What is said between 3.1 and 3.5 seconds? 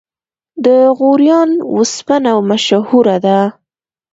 ده